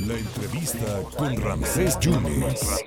[0.00, 2.82] La entrevista con Ramsés Yunes.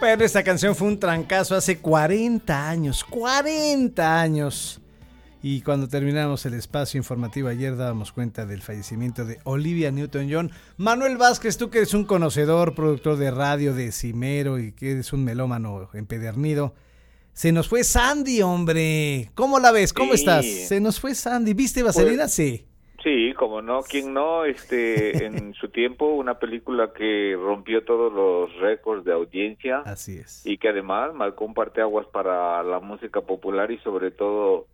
[0.00, 4.80] Pero esta canción fue un trancazo hace 40 años, 40 años.
[5.42, 10.52] Y cuando terminamos el espacio informativo ayer dábamos cuenta del fallecimiento de Olivia Newton-John.
[10.78, 15.12] Manuel Vázquez, tú que eres un conocedor, productor de radio de Cimero y que eres
[15.12, 16.74] un melómano empedernido.
[17.34, 19.30] Se nos fue Sandy, hombre.
[19.34, 19.92] ¿Cómo la ves?
[19.92, 20.46] ¿Cómo estás?
[20.46, 21.52] Se nos fue Sandy.
[21.52, 22.24] ¿Viste Vaselina?
[22.24, 22.66] Pues, sí.
[23.02, 24.44] Sí, como no, ¿quién no?
[24.44, 29.78] Este, en su tiempo, una película que rompió todos los récords de audiencia.
[29.86, 30.44] Así es.
[30.46, 34.66] Y que además marcó un parteaguas para la música popular y sobre todo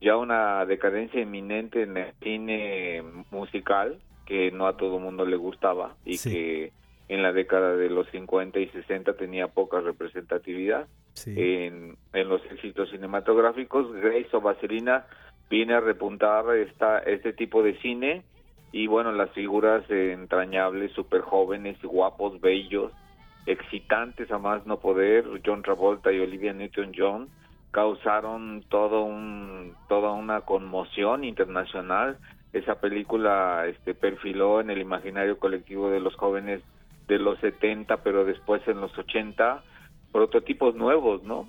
[0.00, 5.94] ya una decadencia inminente en el cine musical que no a todo mundo le gustaba
[6.04, 6.30] y Sí.
[6.30, 6.72] que
[7.08, 11.34] en la década de los 50 y 60 tenía poca representatividad Sí.
[11.36, 13.92] en, en los éxitos cinematográficos.
[13.92, 15.06] Grace o Vaselina
[15.50, 18.22] viene a repuntar esta, este tipo de cine
[18.72, 22.92] y bueno, las figuras entrañables, súper jóvenes guapos, bellos,
[23.46, 27.28] excitantes a más no poder, John Travolta y Olivia Newton-John
[27.74, 32.18] causaron todo un, toda una conmoción internacional.
[32.52, 36.62] Esa película este, perfiló en el imaginario colectivo de los jóvenes
[37.08, 39.62] de los 70, pero después en los 80,
[40.12, 41.48] prototipos nuevos, ¿no?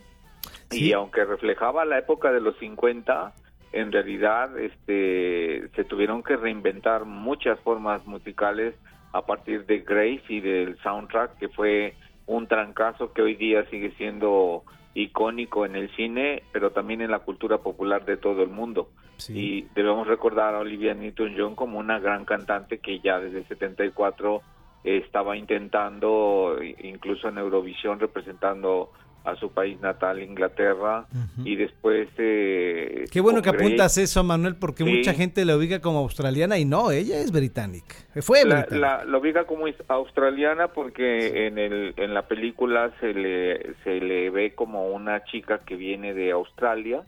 [0.72, 0.90] Sí.
[0.90, 3.34] Y aunque reflejaba la época de los 50,
[3.76, 8.74] en realidad este, se tuvieron que reinventar muchas formas musicales
[9.12, 11.94] a partir de Grace y del soundtrack, que fue
[12.26, 17.20] un trancazo que hoy día sigue siendo icónico en el cine, pero también en la
[17.20, 18.90] cultura popular de todo el mundo.
[19.18, 19.34] Sí.
[19.38, 24.42] Y debemos recordar a Olivia Newton-John como una gran cantante que ya desde el 74
[24.86, 28.92] estaba intentando, incluso en Eurovisión, representando
[29.26, 31.08] a su país natal, Inglaterra,
[31.44, 32.08] y después...
[32.18, 34.92] eh, Qué bueno que Grace, apuntas eso, Manuel, porque Sí.
[34.98, 37.96] mucha gente la ubica como australiana y no, ella es británica.
[38.22, 38.78] Fue La, británica.
[38.98, 44.30] la, la ubica como australiana porque en, el, en la película se le, se le
[44.30, 47.02] ve como una chica que viene de Australia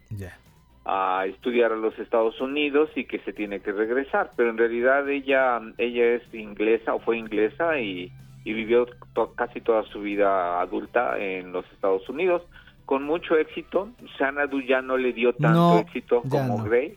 [0.85, 5.07] a estudiar a los Estados Unidos y que se tiene que regresar, pero en realidad
[5.09, 8.11] ella ella es inglesa o fue inglesa y,
[8.47, 12.41] y vivió to- casi toda su vida adulta en los Estados Unidos
[12.85, 13.89] con mucho éxito.
[14.17, 16.63] Xanadu ya no le dio tanto No, éxito como no.
[16.63, 16.95] Grey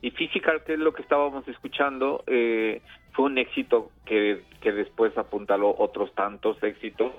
[0.00, 2.80] y Physical, que es lo que estábamos escuchando, eh,
[3.12, 7.12] fue un éxito que, que después apuntaló otros tantos éxitos.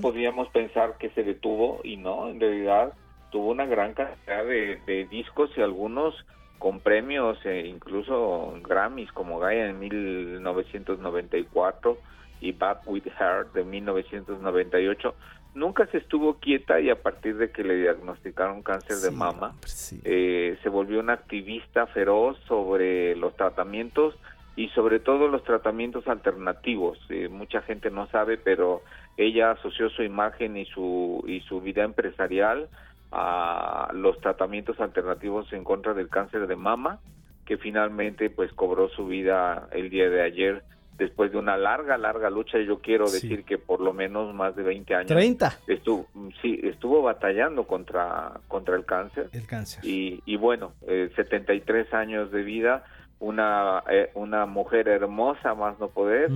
[0.00, 2.94] Podríamos pensar que se detuvo y no, en realidad
[3.30, 6.14] tuvo una gran cantidad de, de discos y algunos
[6.58, 11.98] con premios, eh, incluso Grammys, como Gaia en 1994
[12.44, 15.14] y Back with Her de 1998.
[15.54, 19.68] Nunca se estuvo quieta y a partir de que le diagnosticaron cáncer de mama, hombre,
[19.68, 20.00] sí.
[20.04, 24.14] eh, se volvió una activista feroz sobre los tratamientos
[24.56, 26.98] y sobre todo los tratamientos alternativos.
[27.08, 28.82] Eh, mucha gente no sabe, pero
[29.16, 32.68] ella asoció su imagen y su y su vida empresarial
[33.12, 36.98] a los tratamientos alternativos en contra del cáncer de mama,
[37.46, 40.64] que finalmente pues cobró su vida el día de ayer
[40.98, 42.58] después de una larga larga lucha.
[42.60, 43.20] Yo quiero Sí.
[43.28, 46.06] decir que por lo menos más de 20 años 30, estuvo
[46.40, 49.84] sí estuvo batallando contra contra el cáncer el cáncer.
[49.84, 52.84] y, y bueno, eh, 73 años de vida,
[53.24, 56.30] una, eh, una mujer hermosa más no poder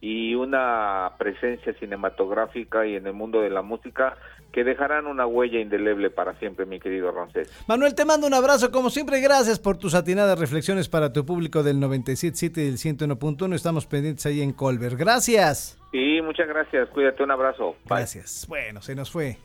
[0.00, 4.16] y una presencia cinematográfica y en el mundo de la música
[4.50, 7.50] que dejarán una huella indeleble para siempre, mi querido Roncés.
[7.68, 9.20] Manuel, te mando un abrazo como siempre.
[9.20, 13.54] Gracias por tus atinadas reflexiones para tu público del 97.7 y del 101.1.
[13.54, 14.98] Estamos pendientes ahí en Colbert.
[14.98, 15.78] Gracias.
[15.92, 17.76] Y muchas gracias, cuídate, un abrazo.
[17.84, 17.98] Bye.
[17.98, 18.46] Gracias.
[18.48, 19.38] Bueno, se nos fue.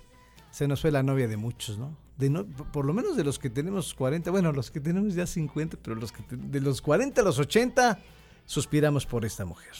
[0.50, 2.07] Se nos fue la novia de muchos, ¿no?
[2.18, 5.28] De no por lo menos de los que tenemos 40, bueno, los que tenemos ya
[5.28, 8.00] 50, pero los que de los 40 a los 80
[8.46, 9.74] suspiramos por esta mujer.